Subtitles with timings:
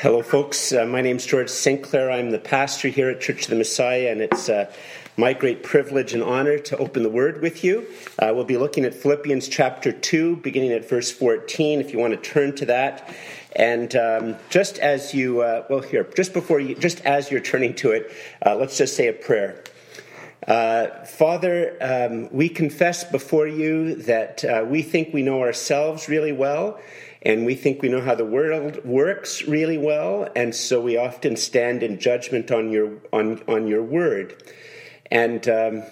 [0.00, 0.72] Hello, folks.
[0.72, 2.08] Uh, my is George Sinclair.
[2.08, 4.72] I'm the pastor here at Church of the Messiah, and it's uh,
[5.16, 7.84] my great privilege and honor to open the Word with you.
[8.16, 12.12] Uh, we'll be looking at Philippians chapter 2, beginning at verse 14, if you want
[12.12, 13.12] to turn to that.
[13.56, 17.74] And um, just as you, uh, well, here, just before you, just as you're turning
[17.74, 18.12] to it,
[18.46, 19.64] uh, let's just say a prayer.
[20.46, 26.78] Uh, Father, um, we confess before you that we think we know ourselves really well
[27.22, 31.36] and we think we know how the world works really well, and so we often
[31.36, 34.42] stand in judgment on your on on your word.
[35.10, 35.82] And um,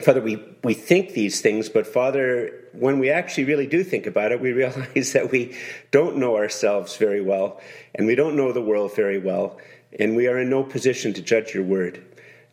[0.00, 4.30] Father, we we think these things, but Father, when we actually really do think about
[4.30, 5.56] it, we realize that we
[5.90, 7.60] don't know ourselves very well,
[7.94, 9.58] and we don't know the world very well,
[9.98, 12.04] and we are in no position to judge your word.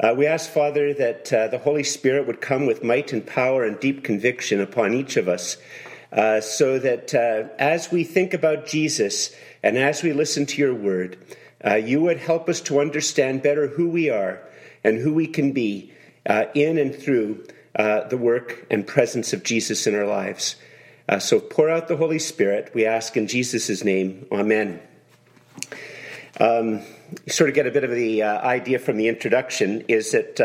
[0.02, 3.66] Uh, we ask, Father, that uh, the Holy Spirit would come with might and power
[3.66, 5.58] and deep conviction upon each of us
[6.12, 10.73] uh, so that uh, as we think about Jesus and as we listen to your
[10.73, 11.17] word,
[11.63, 14.42] uh, you would help us to understand better who we are
[14.84, 15.94] and who we can be
[16.25, 20.56] uh, in and through uh, the work and presence of Jesus in our lives.
[21.19, 24.25] so pour out the Holy Spirit, we ask in Jesus' name.
[24.31, 24.80] Amen.
[26.39, 26.81] Um,
[27.25, 30.39] you sort of get a bit of the idea from the introduction is that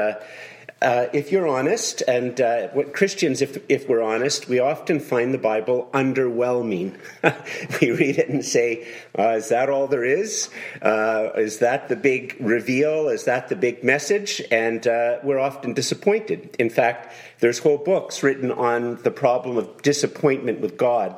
[0.84, 5.38] uh, if you're honest, and uh, Christians, if, if we're honest, we often find the
[5.38, 6.98] Bible underwhelming.
[7.80, 8.86] we read it and say,
[9.18, 10.50] uh, Is that all there is?
[10.82, 13.08] Uh, is that the big reveal?
[13.08, 14.42] Is that the big message?
[14.50, 16.54] And uh, we're often disappointed.
[16.58, 21.16] In fact, there's whole books written on the problem of disappointment with God.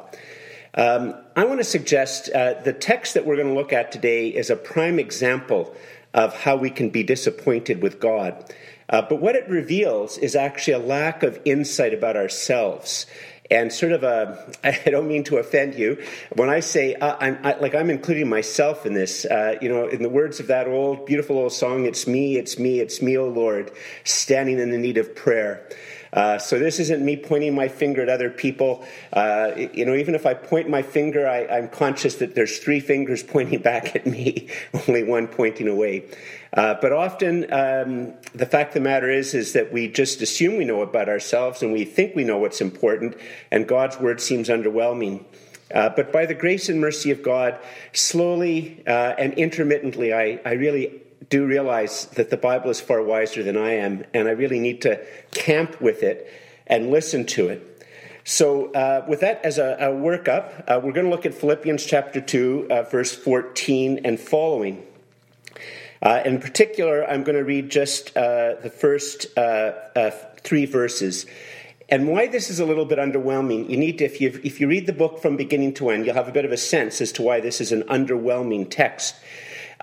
[0.74, 4.28] Um, I want to suggest uh, the text that we're going to look at today
[4.28, 5.74] is a prime example
[6.14, 8.54] of how we can be disappointed with God.
[8.88, 13.06] Uh, but what it reveals is actually a lack of insight about ourselves
[13.50, 16.02] and sort of a i don't mean to offend you.
[16.34, 19.86] When i say uh, i'm I, like i'm including myself in this uh, you know
[19.88, 23.16] in the words of that old beautiful old song it's me it's me it's me
[23.16, 23.70] o lord
[24.04, 25.68] standing in the need of prayer
[26.16, 28.84] uh, so this isn't me pointing my finger at other people.
[29.12, 32.80] Uh, you know, even if I point my finger, I, am conscious that there's three
[32.80, 34.48] fingers pointing back at me,
[34.88, 36.04] only one pointing away.
[36.54, 40.56] Uh, but often, um, the fact of the matter is, is that we just assume
[40.56, 43.14] we know about ourselves and we think we know what's important,
[43.50, 45.22] and God's word seems underwhelming.
[45.74, 47.58] Uh, but by the grace and mercy of God,
[47.92, 53.42] slowly uh, and intermittently, I, I really do realize that the Bible is far wiser
[53.42, 56.30] than I am, and I really need to camp with it
[56.66, 57.72] and listen to it.
[58.24, 61.86] So, uh, with that as a, a workup, uh, we're going to look at Philippians
[61.86, 64.84] chapter 2, uh, verse 14 and following.
[66.02, 70.10] Uh, in particular, I'm going to read just uh, the first uh,
[70.42, 71.26] three verses.
[71.88, 74.66] And why this is a little bit underwhelming, you need to, if you, if you
[74.66, 77.12] read the book from beginning to end, you'll have a bit of a sense as
[77.12, 79.14] to why this is an underwhelming text.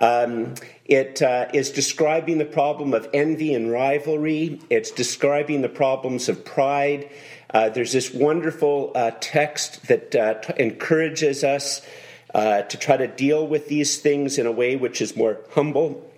[0.01, 0.55] Um,
[0.85, 4.59] it uh, is describing the problem of envy and rivalry.
[4.69, 7.09] It's describing the problems of pride.
[7.53, 11.81] Uh, there's this wonderful uh, text that uh, t- encourages us
[12.33, 16.11] uh, to try to deal with these things in a way which is more humble.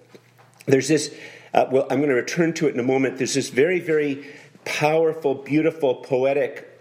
[0.66, 1.14] There's this,
[1.54, 3.18] uh, well, I'm going to return to it in a moment.
[3.18, 4.26] There's this very, very
[4.64, 6.72] powerful, beautiful, poetic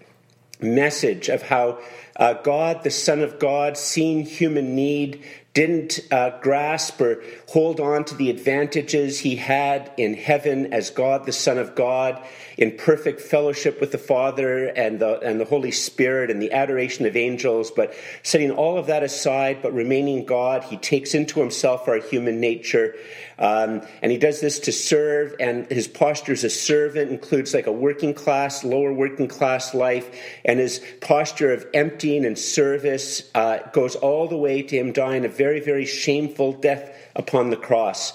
[0.60, 1.80] message of how
[2.16, 5.22] uh, God, the Son of God, seeing human need,
[5.54, 11.24] didn't uh, grasp or hold on to the advantages he had in heaven as God,
[11.24, 12.20] the Son of God,
[12.58, 17.06] in perfect fellowship with the Father and the, and the Holy Spirit and the adoration
[17.06, 17.70] of angels.
[17.70, 17.94] But
[18.24, 22.96] setting all of that aside, but remaining God, he takes into himself our human nature
[23.38, 27.66] um, and he does this to serve, and his posture as a servant includes like
[27.66, 30.08] a working class, lower working class life,
[30.44, 35.24] and his posture of emptying and service uh, goes all the way to him dying
[35.24, 36.84] a very, very very shameful death
[37.14, 38.12] upon the cross.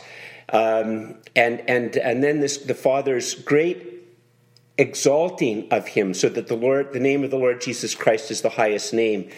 [0.52, 3.78] Um, and, and, and then this, the Father's great
[4.78, 8.42] exalting of him so that the Lord, the name of the Lord Jesus Christ is
[8.42, 9.30] the highest name.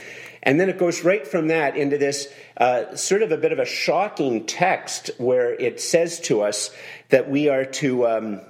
[0.43, 3.59] And then it goes right from that into this uh, sort of a bit of
[3.59, 6.71] a shocking text where it says to us
[7.09, 8.07] that we are to.
[8.07, 8.41] Um,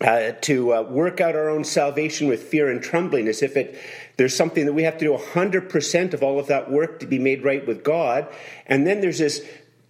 [0.00, 3.78] uh, to uh, work out our own salvation with fear and trembling, as if it
[4.16, 7.18] there's something that we have to do 100% of all of that work to be
[7.18, 8.28] made right with God.
[8.66, 9.46] And then there's this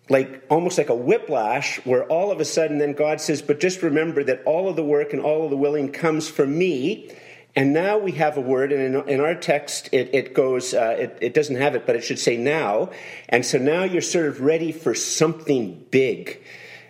[0.08, 3.82] like almost like a whiplash where all of a sudden then God says, but just
[3.82, 7.10] remember that all of the work and all of the willing comes from me.
[7.56, 10.96] And now we have a word, and in, in our text it, it goes, uh,
[10.96, 12.90] it, it, doesn't have it, but it should say now.
[13.28, 16.40] And so now you're sort of ready for something big.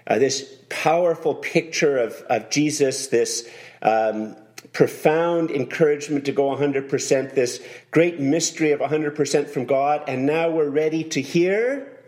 [0.06, 3.48] Uh, this powerful picture of, of Jesus, this
[3.82, 4.36] um,
[4.72, 10.02] profound encouragement to go 100%, this great mystery of 100% from God.
[10.08, 12.00] And now we're ready to hear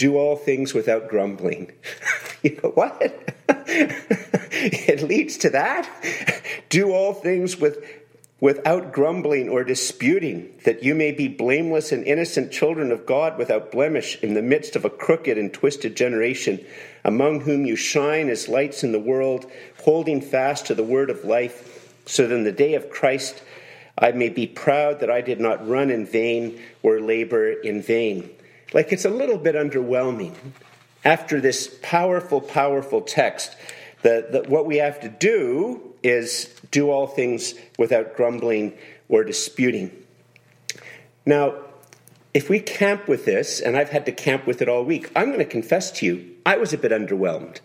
[0.00, 1.72] do all things without grumbling.
[2.42, 3.34] you know what?
[3.48, 5.86] it leads to that.
[6.70, 7.84] Do all things with
[8.40, 13.70] without grumbling or disputing, that you may be blameless and innocent children of God without
[13.70, 16.64] blemish in the midst of a crooked and twisted generation,
[17.04, 19.50] among whom you shine as lights in the world,
[19.84, 23.42] holding fast to the word of life, so that in the day of Christ
[23.98, 28.30] I may be proud that I did not run in vain or labor in vain.
[28.72, 30.34] Like it's a little bit underwhelming
[31.04, 33.54] after this powerful, powerful text.
[34.02, 38.76] That, that what we have to do is do all things without grumbling
[39.08, 39.90] or disputing.
[41.26, 41.54] Now,
[42.32, 45.26] if we camp with this, and I've had to camp with it all week, I'm
[45.26, 47.60] going to confess to you, I was a bit underwhelmed.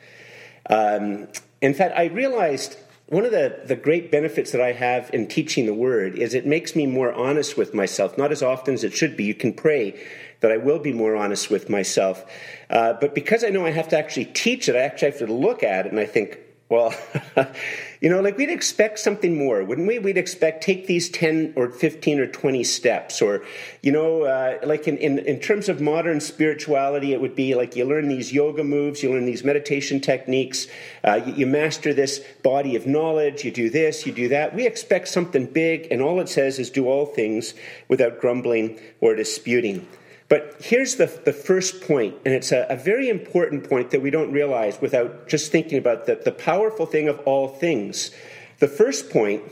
[0.69, 1.27] Um,
[1.61, 2.77] in fact, I realized
[3.07, 6.47] one of the, the great benefits that I have in teaching the word is it
[6.47, 9.25] makes me more honest with myself, not as often as it should be.
[9.25, 10.03] You can pray
[10.39, 12.25] that I will be more honest with myself.
[12.69, 15.27] Uh, but because I know I have to actually teach it, I actually have to
[15.27, 16.95] look at it and I think, well,
[18.01, 19.99] you know, like we'd expect something more, wouldn't we?
[19.99, 23.43] We'd expect take these 10 or 15 or 20 steps, or,
[23.83, 27.75] you know, uh, like in, in, in terms of modern spirituality, it would be like
[27.75, 30.65] you learn these yoga moves, you learn these meditation techniques,
[31.03, 34.55] uh, you, you master this body of knowledge, you do this, you do that.
[34.55, 37.53] We expect something big, and all it says is do all things
[37.87, 39.87] without grumbling or disputing.
[40.35, 44.09] But here's the, the first point, and it's a, a, very important point that we
[44.09, 48.11] don't realize without just thinking about the, the powerful thing of all things.
[48.59, 49.43] The first point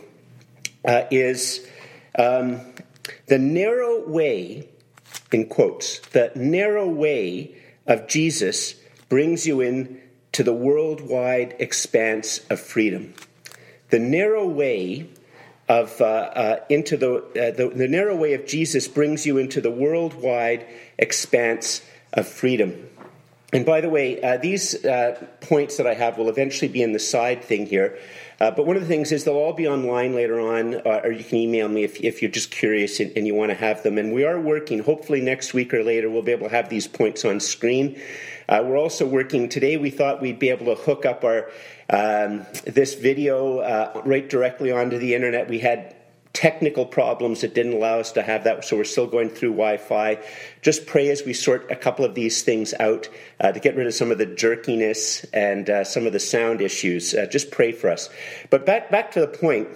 [0.84, 1.66] uh, is
[2.20, 2.60] um,
[3.28, 4.68] the narrow way,
[5.32, 7.56] in quotes, the narrow way
[7.88, 8.76] of Jesus
[9.08, 10.02] brings you in
[10.34, 13.14] to the worldwide expanse of freedom.
[13.90, 15.08] The narrow way
[15.70, 19.62] of uh, uh, into the, uh, the, the narrow way of Jesus brings you into
[19.62, 20.66] the worldwide
[20.98, 21.82] expanse
[22.12, 22.90] of freedom.
[23.54, 26.92] And by the way, uh, these uh, points that I have will eventually be in
[26.92, 28.00] the side thing here.
[28.40, 31.12] Uh, but one of the things is they'll all be online later on, uh, or
[31.12, 33.84] you can email me if, if you're just curious and, and, you want to have
[33.84, 33.98] them.
[33.98, 36.88] And we are working, hopefully next week or later, we'll be able to have these
[36.88, 38.00] points on screen.
[38.50, 39.78] Uh, we're also working today.
[39.78, 41.50] We thought we'd be able to hook up our
[41.90, 45.50] um, this video uh, right directly onto the internet.
[45.50, 45.96] We had
[46.34, 49.78] technical problems that didn't allow us to have that, so we're still going through Wi
[49.78, 50.18] Fi.
[50.62, 53.08] Just pray as we sort a couple of these things out
[53.40, 56.60] uh, to get rid of some of the jerkiness and uh, some of the sound
[56.60, 57.14] issues.
[57.14, 58.10] Uh, just pray for us.
[58.50, 59.70] But back, back to the point.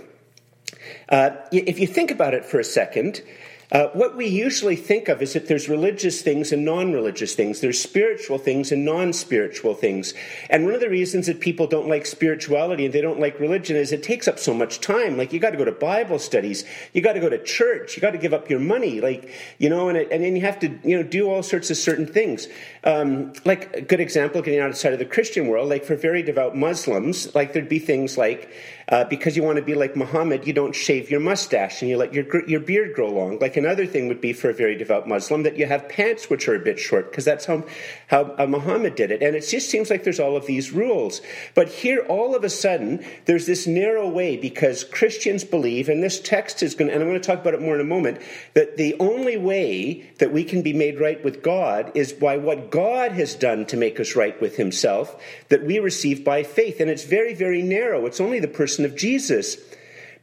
[1.09, 3.21] Uh, if you think about it for a second,
[3.69, 7.59] uh, what we usually think of is that there's religious things and non religious things.
[7.59, 10.13] There's spiritual things and non spiritual things.
[10.49, 13.75] And one of the reasons that people don't like spirituality and they don't like religion
[13.75, 15.17] is it takes up so much time.
[15.17, 18.01] Like, you got to go to Bible studies, you got to go to church, you
[18.01, 20.59] got to give up your money, like, you know, and, it, and then you have
[20.59, 22.47] to, you know, do all sorts of certain things.
[22.85, 26.55] Um, like, a good example, getting outside of the Christian world, like for very devout
[26.55, 28.49] Muslims, like, there'd be things like,
[28.89, 31.97] uh, because you want to be like Muhammad, you don't shave your mustache and you
[31.97, 33.37] let your, your beard grow long.
[33.39, 36.47] Like another thing would be for a very devout Muslim that you have pants which
[36.47, 37.65] are a bit short because that's how,
[38.07, 39.21] how uh, Muhammad did it.
[39.21, 41.21] And it just seems like there's all of these rules.
[41.55, 46.19] But here, all of a sudden, there's this narrow way because Christians believe, and this
[46.21, 48.21] text is going to, and I'm going to talk about it more in a moment,
[48.53, 52.71] that the only way that we can be made right with God is by what
[52.71, 56.79] God has done to make us right with Himself that we receive by faith.
[56.79, 58.05] And it's very, very narrow.
[58.05, 59.57] It's only the person person of Jesus.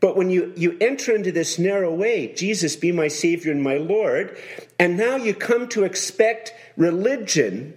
[0.00, 3.78] But when you, you enter into this narrow way, Jesus be my Savior and my
[3.78, 4.36] Lord,
[4.78, 7.74] and now you come to expect religion,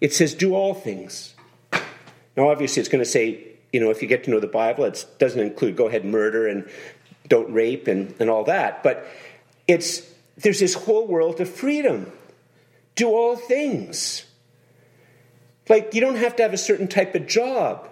[0.00, 1.34] it says, do all things.
[2.36, 4.84] Now, obviously, it's going to say, you know, if you get to know the Bible,
[4.84, 6.68] it doesn't include go ahead and murder and
[7.28, 8.82] don't rape and, and all that.
[8.82, 9.06] But
[9.66, 10.02] it's
[10.36, 12.10] there's this whole world of freedom.
[12.94, 14.24] Do all things.
[15.68, 17.88] Like, you don't have to have a certain type of job.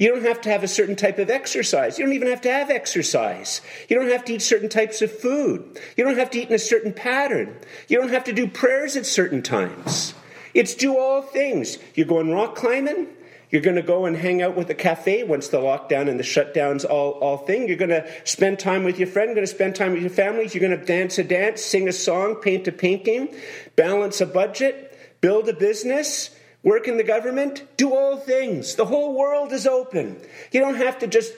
[0.00, 1.98] You don't have to have a certain type of exercise.
[1.98, 3.60] You don't even have to have exercise.
[3.86, 5.78] You don't have to eat certain types of food.
[5.94, 7.54] You don't have to eat in a certain pattern.
[7.86, 10.14] You don't have to do prayers at certain times.
[10.54, 11.76] It's do all things.
[11.94, 13.08] You're going rock climbing.
[13.50, 16.24] You're going to go and hang out with a cafe once the lockdown and the
[16.24, 17.68] shutdown's all, all thing.
[17.68, 19.28] You're going to spend time with your friend.
[19.28, 20.54] You're going to spend time with your families.
[20.54, 23.36] You're going to dance a dance, sing a song, paint a painting,
[23.76, 26.30] balance a budget, build a business,
[26.62, 28.74] work in the government, do all things.
[28.74, 30.20] The whole world is open.
[30.52, 31.32] You don't have to just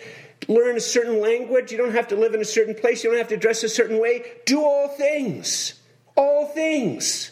[0.48, 3.18] learn a certain language, you don't have to live in a certain place, you don't
[3.18, 4.24] have to dress a certain way.
[4.44, 5.74] Do all things.
[6.16, 7.30] All things.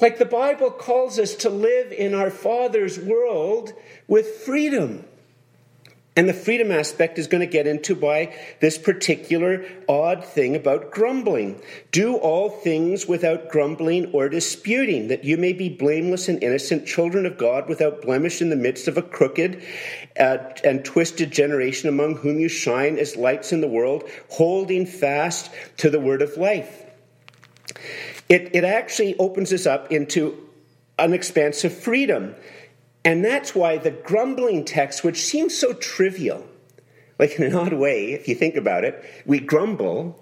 [0.00, 3.72] Like the Bible calls us to live in our Father's world
[4.08, 5.04] with freedom.
[6.16, 10.90] And the freedom aspect is going to get into by this particular odd thing about
[10.90, 11.62] grumbling.
[11.92, 17.26] Do all things without grumbling or disputing, that you may be blameless and innocent, children
[17.26, 19.62] of God, without blemish in the midst of a crooked
[20.18, 25.50] uh, and twisted generation among whom you shine as lights in the world, holding fast
[25.76, 26.84] to the word of life.
[28.28, 30.48] It, it actually opens us up into
[30.98, 32.34] an expanse of freedom.
[33.04, 36.46] And that's why the grumbling text, which seems so trivial,
[37.18, 40.18] like in an odd way, if you think about it, we grumble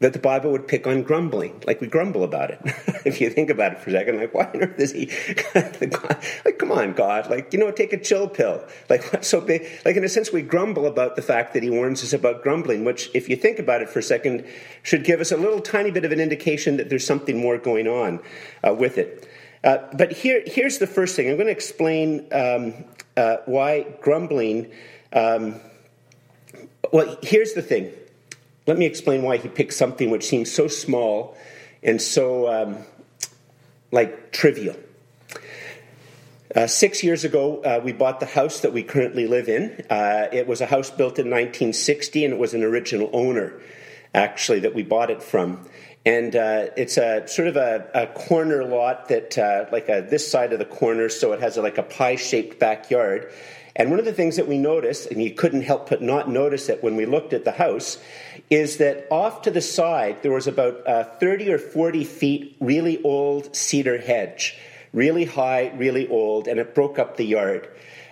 [0.00, 1.62] that the Bible would pick on grumbling.
[1.66, 2.60] Like we grumble about it.
[3.04, 5.10] if you think about it for a second, like, why on earth is he?
[5.54, 7.28] like, come on, God.
[7.28, 8.64] Like, you know, take a chill pill.
[8.88, 9.66] Like, what's so big?
[9.84, 12.84] Like, in a sense, we grumble about the fact that he warns us about grumbling,
[12.84, 14.46] which, if you think about it for a second,
[14.82, 17.88] should give us a little tiny bit of an indication that there's something more going
[17.88, 18.20] on
[18.66, 19.28] uh, with it.
[19.64, 21.28] Uh, but here, here's the first thing.
[21.28, 22.74] I'm going to explain um,
[23.16, 24.70] uh, why grumbling.
[25.12, 25.56] Um,
[26.92, 27.92] well, here's the thing.
[28.66, 31.36] Let me explain why he picked something which seems so small
[31.82, 32.78] and so um,
[33.90, 34.76] like trivial.
[36.54, 39.84] Uh, six years ago, uh, we bought the house that we currently live in.
[39.90, 43.60] Uh, it was a house built in 1960, and it was an original owner,
[44.14, 45.68] actually, that we bought it from
[46.06, 50.30] and uh, it's a sort of a, a corner lot that uh, like a, this
[50.30, 53.32] side of the corner so it has a, like a pie shaped backyard.
[53.76, 56.68] And one of the things that we noticed and you couldn't help but not notice
[56.68, 57.98] it when we looked at the house
[58.50, 63.02] is that off to the side there was about uh, 30 or 40 feet really
[63.02, 64.56] old cedar hedge.
[64.92, 67.68] Really high really old and it broke up the yard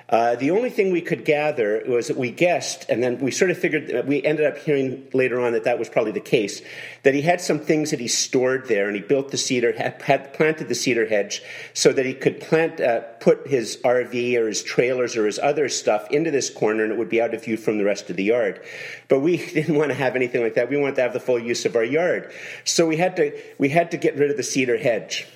[0.09, 3.51] uh, the only thing we could gather was that we guessed, and then we sort
[3.51, 6.63] of figured, that we ended up hearing later on that that was probably the case,
[7.03, 10.33] that he had some things that he stored there, and he built the cedar, had
[10.33, 11.43] planted the cedar hedge
[11.75, 15.69] so that he could plant, uh, put his RV or his trailers or his other
[15.69, 18.15] stuff into this corner, and it would be out of view from the rest of
[18.15, 18.61] the yard.
[19.09, 20.71] But we didn't want to have anything like that.
[20.71, 22.33] We wanted to have the full use of our yard,
[22.65, 25.27] so we had to we had to get rid of the cedar hedge.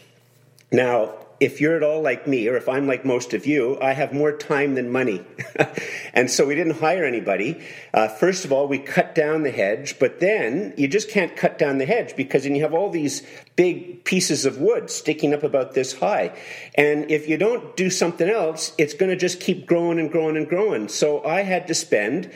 [0.70, 3.92] Now, if you're at all like me, or if I'm like most of you, I
[3.92, 5.24] have more time than money.
[6.12, 7.64] and so we didn't hire anybody.
[7.94, 11.58] Uh, first of all, we cut down the hedge, but then you just can't cut
[11.58, 15.42] down the hedge because then you have all these big pieces of wood sticking up
[15.42, 16.38] about this high.
[16.74, 20.36] And if you don't do something else, it's going to just keep growing and growing
[20.36, 20.88] and growing.
[20.88, 22.30] So I had to spend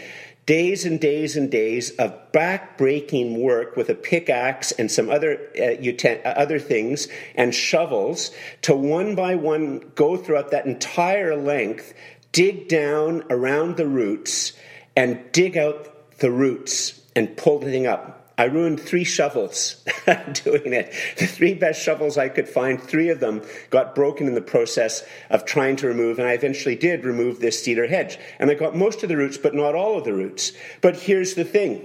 [0.46, 5.80] days and days and days of back-breaking work with a pickaxe and some other uh,
[5.80, 8.30] uten- uh, other things and shovels
[8.62, 11.94] to one by one go throughout that entire length,
[12.32, 14.52] dig down around the roots,
[14.96, 18.13] and dig out the roots and pull the thing up.
[18.36, 19.84] I ruined three shovels
[20.44, 20.92] doing it.
[21.18, 25.04] The three best shovels I could find, three of them got broken in the process
[25.30, 28.18] of trying to remove, and I eventually did remove this cedar hedge.
[28.40, 30.52] And I got most of the roots, but not all of the roots.
[30.80, 31.84] But here's the thing.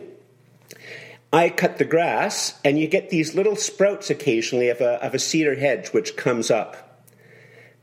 [1.31, 5.19] I cut the grass, and you get these little sprouts occasionally of a, of a
[5.19, 7.05] cedar hedge which comes up.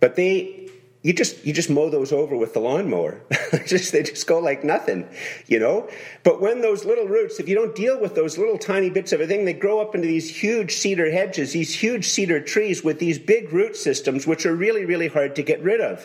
[0.01, 0.66] But they
[1.07, 3.21] you just you just mow those over with the lawnmower.
[3.65, 5.09] just they just go like nothing,
[5.47, 5.89] you know.
[6.25, 9.21] But when those little roots, if you don't deal with those little tiny bits of
[9.21, 12.99] a thing, they grow up into these huge cedar hedges, these huge cedar trees with
[12.99, 16.05] these big root systems, which are really really hard to get rid of.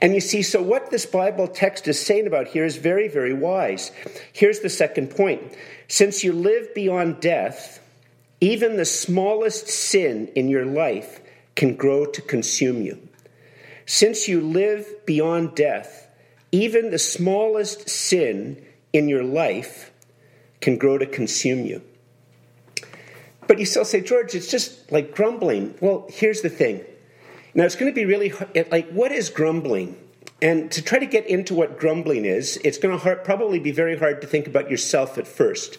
[0.00, 3.34] And you see, so what this Bible text is saying about here is very very
[3.34, 3.92] wise.
[4.32, 5.44] Here's the second point:
[5.86, 7.78] since you live beyond death,
[8.40, 11.20] even the smallest sin in your life
[11.54, 12.98] can grow to consume you.
[13.86, 16.08] Since you live beyond death,
[16.52, 19.92] even the smallest sin in your life
[20.60, 21.82] can grow to consume you.
[23.46, 25.76] But you still say, George, it's just like grumbling.
[25.80, 26.84] Well, here's the thing.
[27.54, 28.68] Now, it's going to be really hard.
[28.70, 29.96] Like, what is grumbling?
[30.42, 33.70] And to try to get into what grumbling is, it's going to hard, probably be
[33.70, 35.78] very hard to think about yourself at first.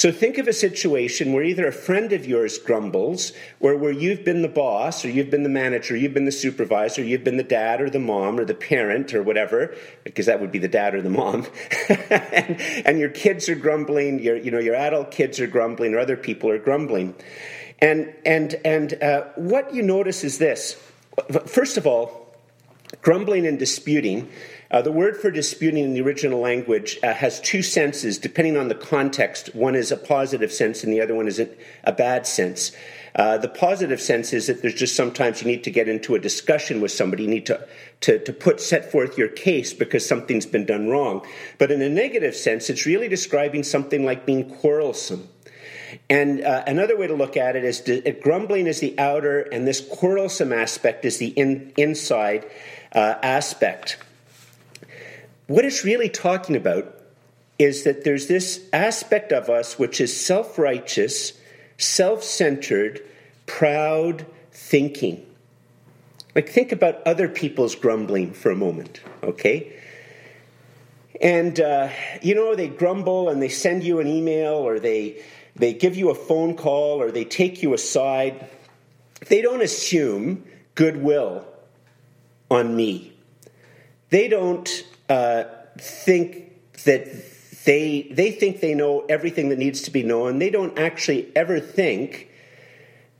[0.00, 4.24] So think of a situation where either a friend of yours grumbles, or where you've
[4.24, 7.42] been the boss, or you've been the manager, you've been the supervisor, you've been the
[7.42, 10.94] dad or the mom or the parent or whatever, because that would be the dad
[10.94, 11.46] or the mom,
[11.90, 15.98] and, and, your kids are grumbling, your you know your adult kids are grumbling, or
[15.98, 17.14] other people are grumbling,
[17.80, 20.82] and and and uh, what you notice is this.
[21.44, 22.34] First of all,
[23.02, 24.30] grumbling and disputing
[24.70, 28.68] uh, the word for disputing in the original language uh, has two senses, depending on
[28.68, 29.54] the context.
[29.54, 31.48] One is a positive sense, and the other one is a,
[31.82, 32.72] a bad sense.
[33.14, 36.20] Uh, the positive sense is that there's just sometimes you need to get into a
[36.20, 37.24] discussion with somebody.
[37.24, 37.66] You need to,
[38.02, 41.26] to, to put set forth your case because something's been done wrong.
[41.58, 45.28] But in a negative sense, it's really describing something like being quarrelsome.
[46.08, 49.66] And uh, another way to look at it is to, grumbling is the outer, and
[49.66, 52.46] this quarrelsome aspect is the in, inside
[52.92, 53.98] uh, aspect.
[55.50, 56.94] What it's really talking about
[57.58, 61.32] is that there's this aspect of us which is self righteous,
[61.76, 63.00] self centered,
[63.46, 65.26] proud thinking.
[66.36, 69.76] Like, think about other people's grumbling for a moment, okay?
[71.20, 71.88] And, uh,
[72.22, 75.20] you know, they grumble and they send you an email or they,
[75.56, 78.48] they give you a phone call or they take you aside.
[79.26, 80.44] They don't assume
[80.76, 81.44] goodwill
[82.48, 83.14] on me.
[84.10, 85.44] They don't uh,
[85.76, 86.52] think
[86.84, 87.06] that
[87.64, 90.38] they, they think they know everything that needs to be known.
[90.38, 92.30] They don't actually ever think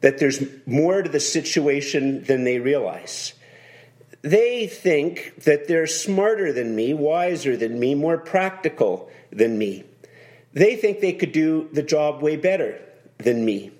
[0.01, 3.35] that there's more to the situation than they realize.
[4.23, 9.85] They think that they're smarter than me, wiser than me, more practical than me.
[10.53, 12.81] They think they could do the job way better
[13.19, 13.73] than me.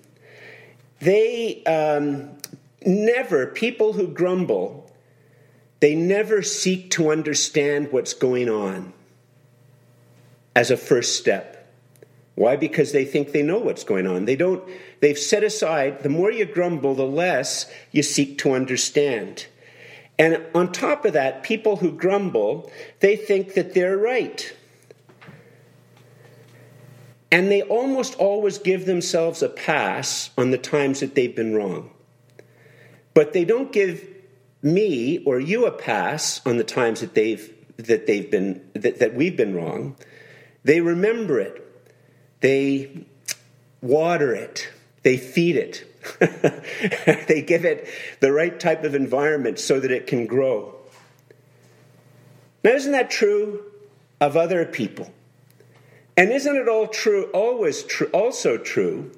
[0.99, 2.37] They um,
[2.85, 4.90] never, people who grumble,
[5.81, 8.93] they never seek to understand what's going on
[10.55, 11.57] as a first step.
[12.35, 12.55] Why?
[12.55, 14.25] Because they think they know what's going on.
[14.25, 14.63] They don't,
[15.01, 19.47] they've set aside, the more you grumble, the less you seek to understand.
[20.17, 24.55] And on top of that, people who grumble, they think that they're right.
[27.31, 31.89] And they almost always give themselves a pass on the times that they've been wrong.
[33.13, 34.10] But they don't give
[34.61, 39.15] me or you a pass on the times that they've that they've been that, that
[39.15, 39.95] we've been wrong.
[40.63, 41.67] They remember it.
[42.41, 43.05] They
[43.81, 44.69] water it.
[45.03, 45.87] They feed it.
[47.27, 47.87] they give it
[48.19, 50.75] the right type of environment so that it can grow.
[52.63, 53.63] Now, isn't that true
[54.19, 55.11] of other people?
[56.17, 59.11] And isn't it all true, always true, also true,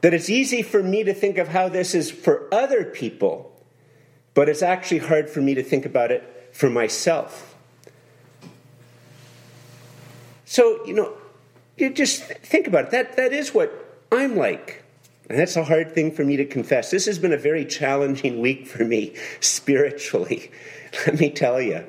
[0.00, 3.47] that it's easy for me to think of how this is for other people,
[4.38, 7.56] but it's actually hard for me to think about it for myself?
[10.44, 11.12] So, you know,
[11.76, 12.90] you just think about it.
[12.92, 14.84] That, that is what I'm like.
[15.28, 16.92] And that's a hard thing for me to confess.
[16.92, 20.52] This has been a very challenging week for me spiritually.
[21.08, 21.84] Let me tell you.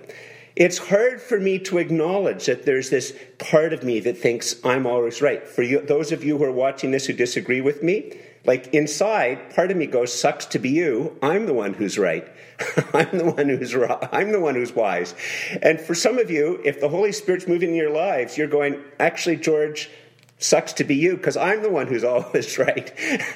[0.56, 4.88] It's hard for me to acknowledge that there's this part of me that thinks I'm
[4.88, 5.48] always right.
[5.48, 9.54] For you, those of you who are watching this who disagree with me, like inside,
[9.54, 11.18] part of me goes, "Sucks to be you.
[11.22, 12.28] I'm the one who's right.
[12.94, 13.76] I'm the one who's
[14.12, 15.14] I'm the one who's wise."
[15.62, 18.82] And for some of you, if the Holy Spirit's moving in your lives, you're going,
[19.00, 19.90] "Actually, George,
[20.38, 22.94] sucks to be you because I'm the one who's always right."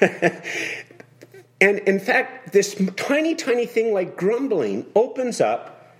[1.60, 5.94] and in fact, this tiny, tiny thing like grumbling opens up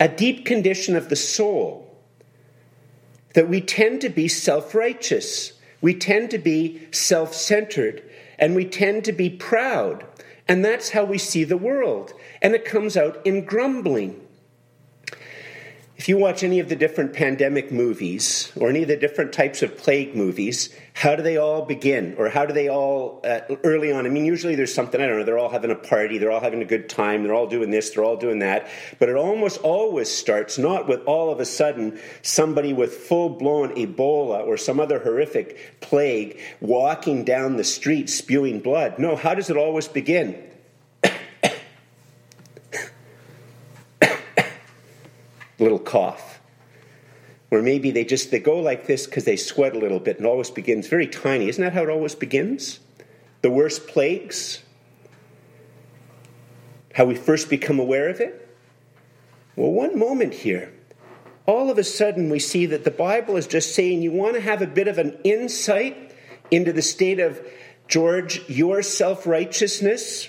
[0.00, 1.84] a deep condition of the soul
[3.34, 8.02] that we tend to be self righteous we tend to be self centered
[8.38, 10.06] and we tend to be proud.
[10.46, 12.12] And that's how we see the world.
[12.40, 14.20] And it comes out in grumbling.
[15.98, 19.62] If you watch any of the different pandemic movies or any of the different types
[19.62, 22.14] of plague movies, how do they all begin?
[22.16, 24.06] Or how do they all, uh, early on?
[24.06, 26.40] I mean, usually there's something, I don't know, they're all having a party, they're all
[26.40, 28.68] having a good time, they're all doing this, they're all doing that.
[29.00, 33.74] But it almost always starts not with all of a sudden somebody with full blown
[33.74, 39.00] Ebola or some other horrific plague walking down the street spewing blood.
[39.00, 40.47] No, how does it always begin?
[45.58, 46.40] Little cough.
[47.50, 50.26] Or maybe they just they go like this because they sweat a little bit and
[50.26, 51.48] always begins very tiny.
[51.48, 52.80] Isn't that how it always begins?
[53.42, 54.62] The worst plagues?
[56.94, 58.48] How we first become aware of it?
[59.56, 60.72] Well, one moment here.
[61.46, 64.40] All of a sudden, we see that the Bible is just saying you want to
[64.40, 66.12] have a bit of an insight
[66.50, 67.40] into the state of
[67.88, 70.28] George, your self righteousness,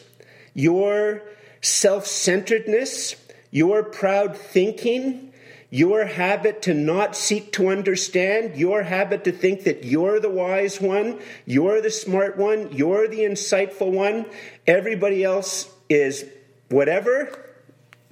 [0.53, 1.21] your
[1.61, 3.15] self centeredness,
[3.51, 5.33] your proud thinking,
[5.69, 10.81] your habit to not seek to understand, your habit to think that you're the wise
[10.81, 14.25] one, you're the smart one, you're the insightful one,
[14.65, 16.25] everybody else is
[16.69, 17.45] whatever.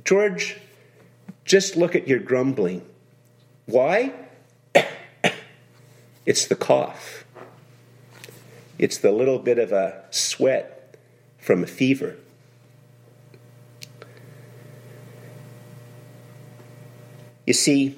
[0.04, 0.58] George,
[1.46, 2.84] just look at your grumbling.
[3.66, 4.14] Why?
[6.26, 7.26] it's the cough.
[8.78, 10.96] It's the little bit of a sweat
[11.40, 12.18] from a fever.
[17.48, 17.98] You see,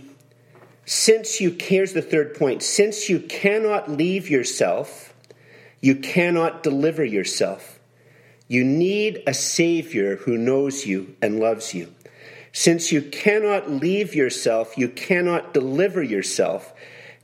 [0.86, 5.14] since you, here's the third point, since you cannot leave yourself,
[5.82, 7.80] you cannot deliver yourself.
[8.48, 11.94] You need a Savior who knows you and loves you.
[12.52, 16.72] Since you cannot leave yourself, you cannot deliver yourself,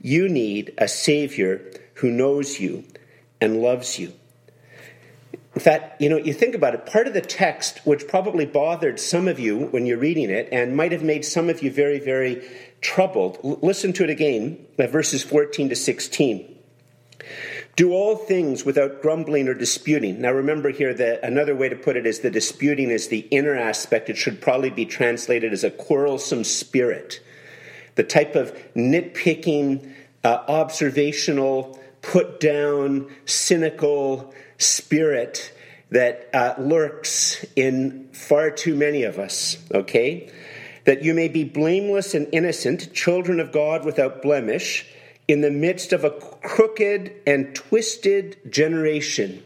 [0.00, 2.84] you need a Savior who knows you
[3.40, 4.12] and loves you.
[5.56, 9.00] In fact, you know, you think about it, part of the text, which probably bothered
[9.00, 11.98] some of you when you're reading it, and might have made some of you very,
[11.98, 12.46] very
[12.82, 13.38] troubled.
[13.42, 16.56] L- listen to it again, verses 14 to 16.
[17.74, 20.20] Do all things without grumbling or disputing.
[20.20, 23.54] Now remember here that another way to put it is the disputing is the inner
[23.54, 24.10] aspect.
[24.10, 27.20] It should probably be translated as a quarrelsome spirit.
[27.94, 29.90] The type of nitpicking,
[30.22, 35.52] uh, observational, put down, cynical spirit
[35.90, 40.30] that uh, lurks in far too many of us, okay?
[40.84, 44.86] That you may be blameless and innocent, children of God without blemish
[45.28, 49.42] in the midst of a crooked and twisted generation,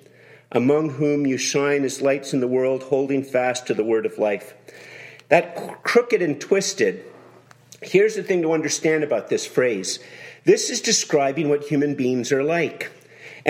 [0.53, 4.19] among whom you shine as lights in the world, holding fast to the word of
[4.19, 4.55] life.
[5.29, 7.05] That crooked and twisted,
[7.83, 9.99] here's the thing to understand about this phrase
[10.45, 12.91] this is describing what human beings are like.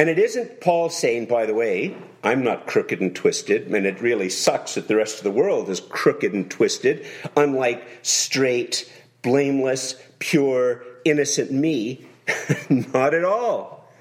[0.00, 4.00] And it isn't Paul saying, by the way, I'm not crooked and twisted, and it
[4.00, 7.04] really sucks that the rest of the world is crooked and twisted,
[7.36, 12.06] unlike straight, blameless, pure, innocent me.
[12.70, 13.92] Not at all.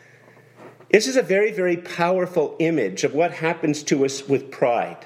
[0.90, 5.06] This is a very, very powerful image of what happens to us with pride.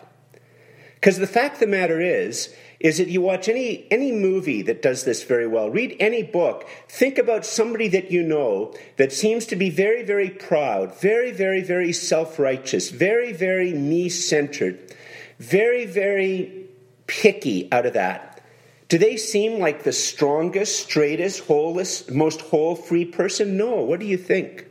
[0.93, 2.53] Because the fact of the matter is,
[2.83, 6.67] is that you watch any, any movie that does this very well, read any book,
[6.89, 11.61] think about somebody that you know that seems to be very, very proud, very, very,
[11.63, 14.93] very self righteous, very, very me centered,
[15.39, 16.65] very, very
[17.07, 18.45] picky out of that.
[18.89, 23.55] Do they seem like the strongest, straightest, wholest, most whole, free person?
[23.57, 23.81] No.
[23.81, 24.67] What do you think?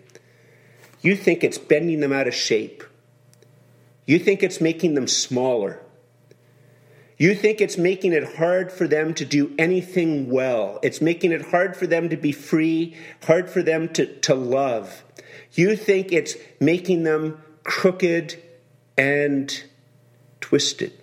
[1.00, 2.84] You think it's bending them out of shape.
[4.06, 5.81] You think it's making them smaller.
[7.22, 10.80] You think it's making it hard for them to do anything well.
[10.82, 15.04] It's making it hard for them to be free, hard for them to, to love.
[15.52, 18.42] You think it's making them crooked
[18.98, 19.62] and
[20.40, 20.94] twisted.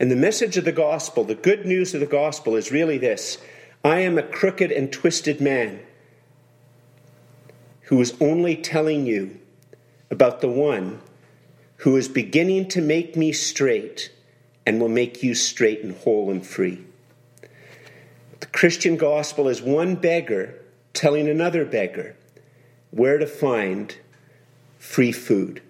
[0.00, 3.36] And the message of the gospel, the good news of the gospel, is really this
[3.84, 5.80] I am a crooked and twisted man
[7.82, 9.38] who is only telling you
[10.10, 11.02] about the one
[11.80, 14.10] who is beginning to make me straight
[14.66, 16.84] and will make you straight and whole and free.
[18.40, 20.54] The Christian gospel is one beggar
[20.92, 22.16] telling another beggar
[22.90, 23.96] where to find
[24.78, 25.62] free food,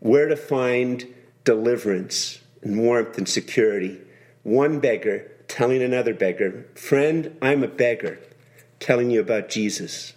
[0.00, 1.06] where to find
[1.44, 3.98] deliverance and warmth and security.
[4.42, 8.18] One beggar telling another beggar, Friend, I'm a beggar,
[8.80, 10.12] telling you about Jesus.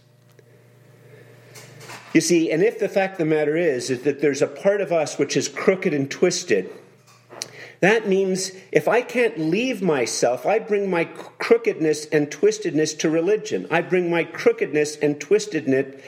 [2.13, 4.81] You see, and if the fact of the matter is, is that there's a part
[4.81, 6.69] of us which is crooked and twisted,
[7.81, 13.67] that means if I can't leave myself, I bring my crookedness and twistedness to religion.
[13.71, 16.01] I bring my crookedness and twistedness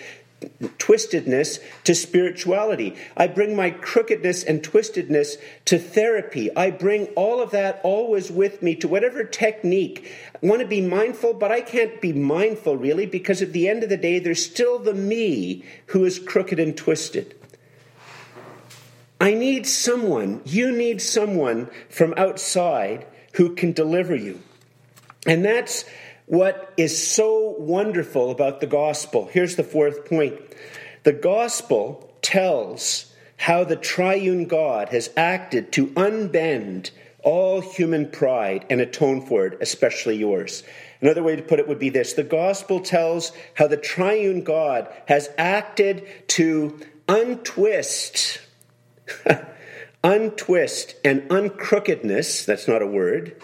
[0.80, 2.96] twistedness to spirituality.
[3.16, 6.50] I bring my crookedness and twistedness to therapy.
[6.56, 10.12] I bring all of that always with me to whatever technique.
[10.34, 13.84] I want to be mindful, but I can't be mindful really because at the end
[13.84, 17.36] of the day, there's still the me who is crooked and twisted.
[19.22, 24.42] I need someone, you need someone from outside who can deliver you.
[25.28, 25.86] And that's
[26.26, 29.30] what is so wonderful about the gospel.
[29.32, 30.40] Here's the fourth point
[31.04, 36.90] the gospel tells how the triune God has acted to unbend
[37.24, 40.64] all human pride and atone for it, especially yours.
[41.00, 44.88] Another way to put it would be this the gospel tells how the triune God
[45.08, 48.40] has acted to untwist,
[50.04, 53.42] untwist and uncrookedness, that's not a word,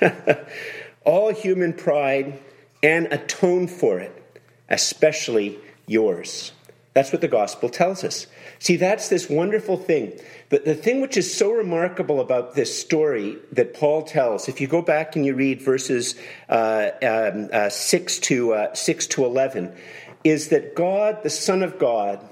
[1.04, 2.38] all human pride
[2.82, 6.52] and atone for it, especially yours.
[6.94, 8.26] That's what the gospel tells us.
[8.58, 10.18] See, that's this wonderful thing.
[10.48, 14.66] But the thing which is so remarkable about this story that Paul tells, if you
[14.66, 16.14] go back and you read verses
[16.48, 19.76] uh, um, uh, 6, to, uh, 6 to 11,
[20.24, 22.26] is that God, the Son of God,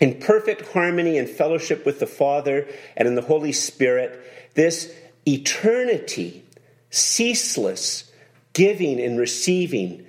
[0.00, 4.20] in perfect harmony and fellowship with the Father and in the Holy Spirit,
[4.54, 4.92] this
[5.26, 6.44] eternity
[6.90, 8.10] ceaseless
[8.52, 10.06] giving and receiving,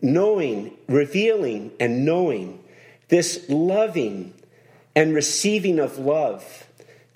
[0.00, 2.62] knowing, revealing, and knowing,
[3.08, 4.34] this loving
[4.94, 6.66] and receiving of love,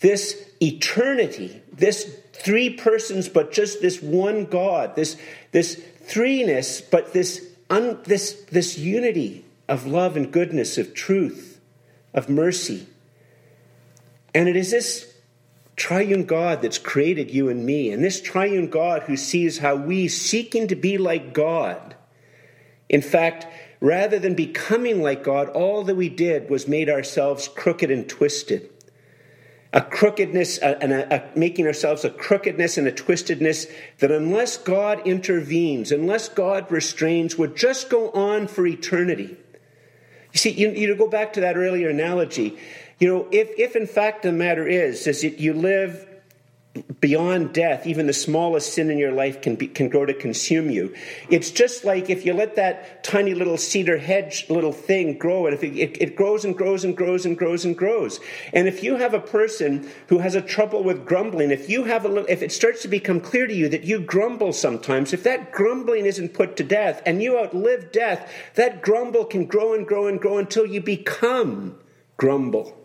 [0.01, 5.17] this eternity, this three persons, but just this one God, this,
[5.53, 11.52] this threeness, but this, un, this, this unity of love and goodness, of truth,
[12.15, 12.87] of mercy.
[14.35, 15.15] And it is this
[15.77, 20.09] triune God that's created you and me, and this triune God who sees how we,
[20.09, 21.97] seeking to be like God,
[22.89, 23.47] in fact,
[23.81, 28.71] rather than becoming like God, all that we did was made ourselves crooked and twisted.
[29.73, 33.71] a crookedness and making ourselves a crookedness and a twistedness
[34.01, 39.37] that unless God intervenes, unless God restrains, would just go on for eternity.
[40.33, 42.59] You see, you, you go back to that earlier analogy.
[42.99, 46.07] You know, if, if in fact the matter is, is that you live
[47.01, 50.71] beyond death, even the smallest sin in your life can, be, can grow to consume
[50.71, 50.95] you.
[51.29, 55.55] It's just like if you let that tiny little cedar hedge little thing grow, and
[55.55, 58.21] if it, it, it, grows and grows and grows and grows and grows.
[58.55, 62.07] And if you have a person who has a trouble with grumbling, if you have
[62.07, 65.25] a little, if it starts to become clear to you that you grumble sometimes, if
[65.25, 69.87] that grumbling isn't put to death and you outlive death, that grumble can grow and
[69.87, 71.79] grow and grow until you become
[72.17, 72.82] grumble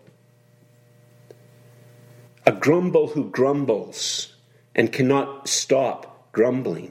[2.48, 4.32] a grumble who grumbles
[4.74, 6.90] and cannot stop grumbling.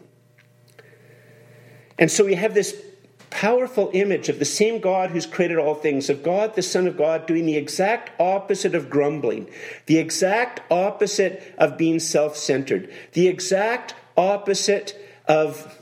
[1.98, 2.80] And so we have this
[3.32, 6.96] powerful image of the same God who's created all things, of God, the Son of
[6.96, 9.50] God, doing the exact opposite of grumbling,
[9.88, 14.96] the exact opposite of being self centered, the exact opposite
[15.28, 15.76] of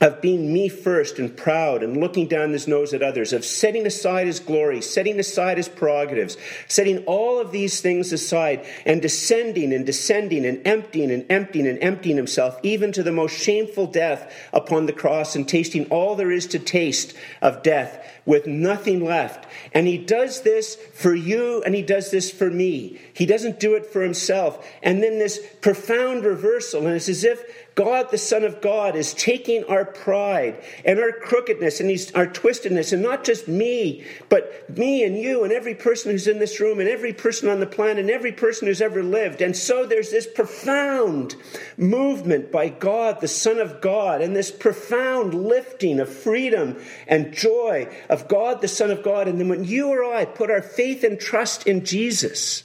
[0.00, 3.84] of being me first and proud and looking down his nose at others, of setting
[3.84, 6.36] aside his glory, setting aside his prerogatives,
[6.68, 11.82] setting all of these things aside and descending and descending and emptying and emptying and
[11.82, 16.30] emptying himself, even to the most shameful death upon the cross and tasting all there
[16.30, 19.46] is to taste of death with nothing left.
[19.72, 23.00] And he does this for you and he does this for me.
[23.14, 24.64] He doesn't do it for himself.
[24.82, 27.42] And then this profound reversal, and it's as if
[27.78, 32.92] God, the Son of God, is taking our pride and our crookedness and our twistedness,
[32.92, 36.80] and not just me, but me and you and every person who's in this room
[36.80, 39.40] and every person on the planet and every person who's ever lived.
[39.40, 41.36] And so there's this profound
[41.76, 47.86] movement by God, the Son of God, and this profound lifting of freedom and joy
[48.08, 49.28] of God, the Son of God.
[49.28, 52.64] And then when you or I put our faith and trust in Jesus,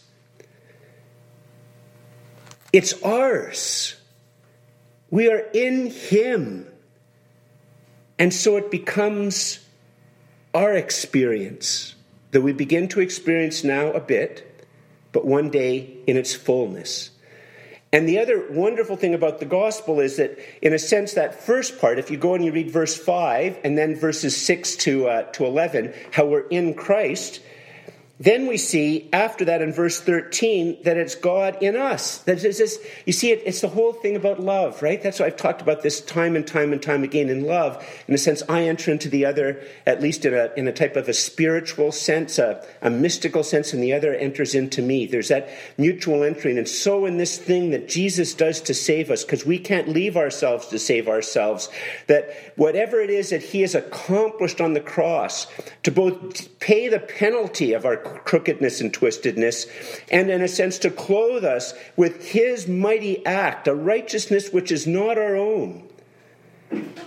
[2.72, 3.98] it's ours.
[5.14, 6.66] We are in Him.
[8.18, 9.60] And so it becomes
[10.56, 11.94] our experience
[12.32, 14.66] that we begin to experience now a bit,
[15.12, 17.12] but one day in its fullness.
[17.92, 21.80] And the other wonderful thing about the gospel is that, in a sense, that first
[21.80, 25.22] part, if you go and you read verse 5 and then verses 6 to, uh,
[25.34, 27.40] to 11, how we're in Christ,
[28.24, 32.20] then we see after that in verse 13 that it's God in us.
[32.20, 35.04] That is this, you see, it, it's the whole thing about love, right?
[35.04, 37.86] That's why I've talked about this time and time and time again in love.
[38.08, 40.96] In a sense, I enter into the other, at least in a, in a type
[40.96, 45.06] of a spiritual sense, a, a mystical sense, and the other enters into me.
[45.06, 46.58] There's that mutual entering.
[46.58, 50.16] And so in this thing that Jesus does to save us, because we can't leave
[50.16, 51.68] ourselves to save ourselves,
[52.08, 55.46] that whatever it is that he has accomplished on the cross
[55.84, 59.68] to both pay the penalty of our crookedness and twistedness,
[60.12, 64.88] and in a sense to clothe us with his mighty act, a righteousness which is
[64.88, 65.88] not our own.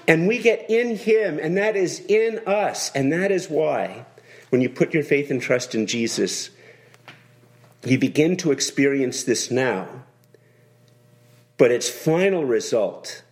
[0.07, 2.91] And we get in him, and that is in us.
[2.93, 4.07] And that is why,
[4.51, 6.51] when you put your faith and trust in Jesus,
[7.85, 9.89] you begin to experience this now.
[11.59, 13.23] But its final result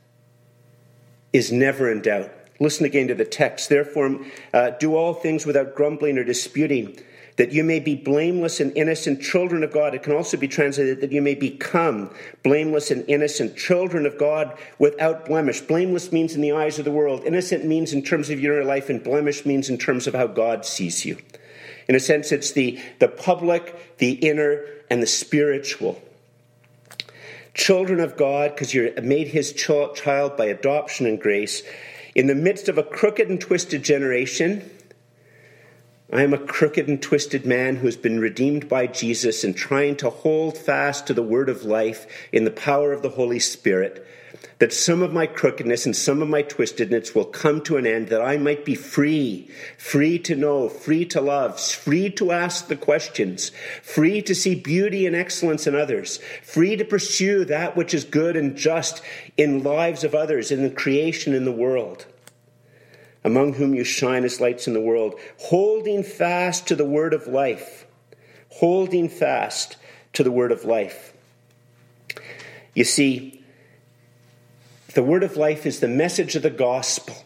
[1.32, 2.32] is never in doubt.
[2.60, 3.68] Listen again to the text.
[3.68, 4.20] Therefore,
[4.52, 6.98] uh, do all things without grumbling or disputing,
[7.36, 9.94] that you may be blameless and innocent children of God.
[9.94, 12.10] It can also be translated that you may become
[12.42, 15.60] blameless and innocent children of God without blemish.
[15.60, 18.88] Blameless means in the eyes of the world, innocent means in terms of your life,
[18.88, 21.18] and blemish means in terms of how God sees you.
[21.88, 26.00] In a sense, it's the, the public, the inner, and the spiritual
[27.54, 31.62] children of God, because you're made his child by adoption and grace,
[32.14, 34.70] in the midst of a crooked and twisted generation.
[36.14, 39.96] I am a crooked and twisted man who has been redeemed by Jesus and trying
[39.96, 44.06] to hold fast to the word of life in the power of the Holy Spirit
[44.60, 48.10] that some of my crookedness and some of my twistedness will come to an end,
[48.10, 52.76] that I might be free, free to know, free to love, free to ask the
[52.76, 53.50] questions,
[53.82, 58.36] free to see beauty and excellence in others, free to pursue that which is good
[58.36, 59.02] and just
[59.36, 62.06] in lives of others, in the creation in the world.
[63.24, 67.26] Among whom you shine as lights in the world, holding fast to the word of
[67.26, 67.86] life,
[68.50, 69.76] holding fast
[70.12, 71.14] to the word of life.
[72.74, 73.42] You see,
[74.94, 77.16] the word of life is the message of the gospel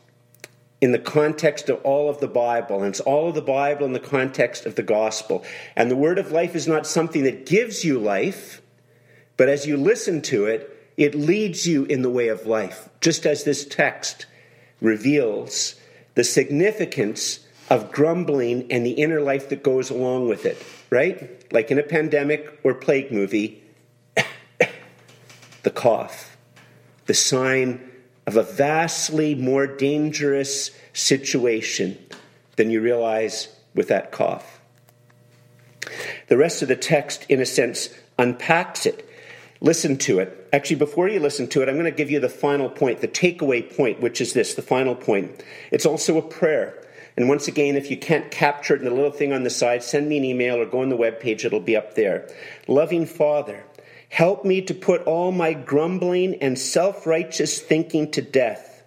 [0.80, 3.92] in the context of all of the Bible, and it's all of the Bible in
[3.92, 5.44] the context of the gospel.
[5.74, 8.62] And the word of life is not something that gives you life,
[9.37, 13.26] but as you listen to it, it leads you in the way of life, just
[13.26, 14.26] as this text
[14.80, 15.74] reveals
[16.18, 21.46] the significance of grumbling and the inner life that goes along with it, right?
[21.52, 23.62] Like in a pandemic or plague movie,
[25.62, 26.37] the cough,
[27.07, 27.88] the sign
[28.26, 31.96] of a vastly more dangerous situation
[32.57, 34.61] than you realize with that cough.
[36.26, 39.08] The rest of the text, in a sense, unpacks it.
[39.61, 40.49] Listen to it.
[40.53, 43.09] Actually, before you listen to it, I'm going to give you the final point, the
[43.09, 45.42] takeaway point, which is this the final point.
[45.73, 46.85] It's also a prayer.
[47.16, 49.83] And once again, if you can't capture it in the little thing on the side,
[49.83, 52.29] send me an email or go on the web page, it'll be up there.
[52.68, 53.64] Loving Father,
[54.09, 58.85] help me to put all my grumbling and self righteous thinking to death.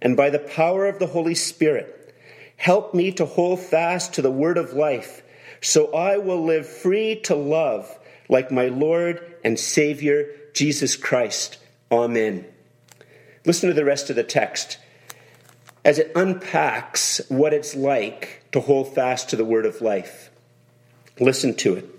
[0.00, 2.14] And by the power of the Holy Spirit,
[2.56, 5.24] help me to hold fast to the word of life,
[5.60, 11.58] so I will live free to love like my Lord and Savior, Jesus Christ.
[11.90, 12.46] Amen.
[13.44, 14.78] Listen to the rest of the text
[15.84, 20.30] as it unpacks what it's like to hold fast to the word of life.
[21.18, 21.91] Listen to it.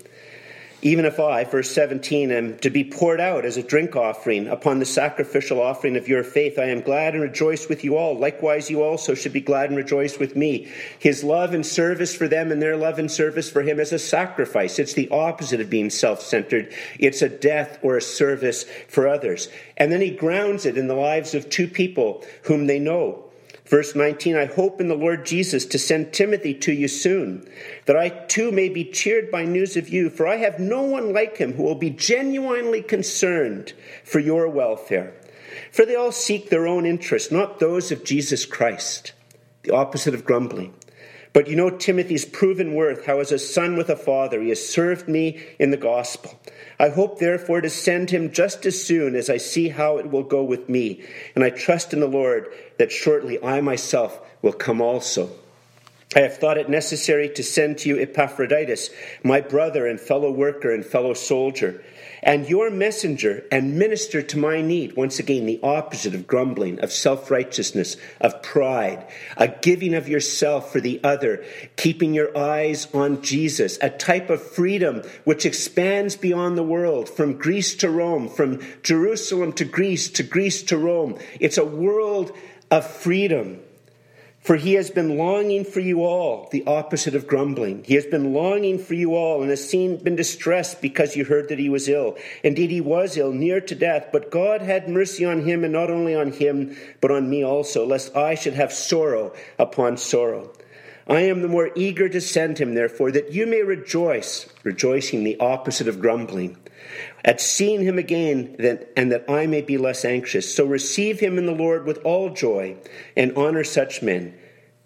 [0.84, 4.80] Even if I, verse 17, am to be poured out as a drink offering upon
[4.80, 8.18] the sacrificial offering of your faith, I am glad and rejoice with you all.
[8.18, 10.70] Likewise, you also should be glad and rejoice with me.
[10.98, 13.98] His love and service for them and their love and service for him is a
[13.98, 14.78] sacrifice.
[14.78, 19.48] It's the opposite of being self centered, it's a death or a service for others.
[19.78, 23.23] And then he grounds it in the lives of two people whom they know
[23.66, 27.48] Verse 19 I hope in the Lord Jesus to send Timothy to you soon,
[27.86, 31.12] that I too may be cheered by news of you, for I have no one
[31.12, 33.72] like him who will be genuinely concerned
[34.04, 35.14] for your welfare.
[35.72, 39.12] For they all seek their own interests, not those of Jesus Christ,
[39.62, 40.74] the opposite of grumbling.
[41.32, 44.64] But you know Timothy's proven worth, how as a son with a father he has
[44.64, 46.38] served me in the gospel.
[46.78, 50.22] I hope, therefore, to send him just as soon as I see how it will
[50.22, 51.04] go with me.
[51.34, 55.30] And I trust in the Lord that shortly I myself will come also.
[56.16, 58.90] I have thought it necessary to send to you Epaphroditus,
[59.24, 61.82] my brother and fellow worker and fellow soldier
[62.24, 64.96] and your messenger and minister to my need.
[64.96, 69.06] Once again, the opposite of grumbling, of self righteousness, of pride,
[69.36, 71.44] a giving of yourself for the other,
[71.76, 77.38] keeping your eyes on Jesus, a type of freedom which expands beyond the world, from
[77.38, 81.18] Greece to Rome, from Jerusalem to Greece, to Greece to Rome.
[81.38, 82.32] It's a world
[82.70, 83.60] of freedom
[84.44, 87.82] for he has been longing for you all, the opposite of grumbling.
[87.82, 91.48] He has been longing for you all and has seen, been distressed because you heard
[91.48, 92.18] that he was ill.
[92.42, 95.90] Indeed, he was ill, near to death, but God had mercy on him, and not
[95.90, 100.52] only on him, but on me also, lest I should have sorrow upon sorrow.
[101.08, 105.40] I am the more eager to send him, therefore, that you may rejoice, rejoicing the
[105.40, 106.58] opposite of grumbling
[107.24, 108.54] at seeing him again,
[108.96, 110.54] and that I may be less anxious.
[110.54, 112.76] So receive him in the Lord with all joy,
[113.16, 114.34] and honor such men.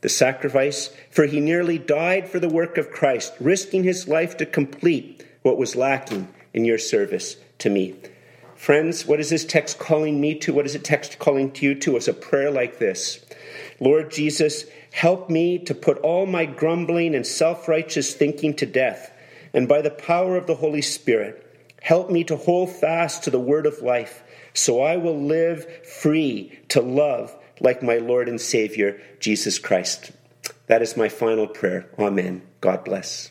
[0.01, 4.47] The sacrifice, for he nearly died for the work of Christ, risking his life to
[4.47, 7.97] complete what was lacking in your service to me.
[8.55, 10.53] Friends, what is this text calling me to?
[10.53, 11.97] What is the text calling to you to?
[11.97, 13.25] It's a prayer like this
[13.81, 19.13] Lord Jesus, help me to put all my grumbling and self righteous thinking to death,
[19.53, 21.48] and by the power of the Holy Spirit,
[21.89, 24.23] Help me to hold fast to the word of life,
[24.53, 30.13] so I will live free to love like my Lord and Savior, Jesus Christ.
[30.67, 31.89] That is my final prayer.
[31.99, 32.43] Amen.
[32.61, 33.31] God bless.